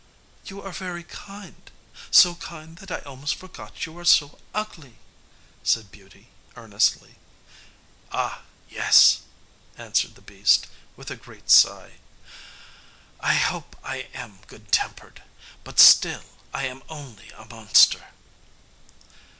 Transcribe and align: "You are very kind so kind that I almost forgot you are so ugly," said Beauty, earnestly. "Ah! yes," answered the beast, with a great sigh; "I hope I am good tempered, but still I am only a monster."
"You 0.45 0.63
are 0.63 0.71
very 0.71 1.03
kind 1.03 1.69
so 2.09 2.33
kind 2.33 2.77
that 2.79 2.89
I 2.89 3.05
almost 3.07 3.35
forgot 3.35 3.85
you 3.85 3.99
are 3.99 4.03
so 4.03 4.39
ugly," 4.51 4.95
said 5.61 5.91
Beauty, 5.91 6.29
earnestly. 6.55 7.17
"Ah! 8.11 8.41
yes," 8.67 9.19
answered 9.77 10.15
the 10.15 10.23
beast, 10.25 10.65
with 10.95 11.11
a 11.11 11.15
great 11.15 11.51
sigh; 11.51 11.99
"I 13.19 13.35
hope 13.35 13.75
I 13.83 14.07
am 14.15 14.39
good 14.47 14.71
tempered, 14.71 15.21
but 15.63 15.79
still 15.79 16.23
I 16.51 16.63
am 16.65 16.81
only 16.89 17.29
a 17.37 17.45
monster." 17.45 18.07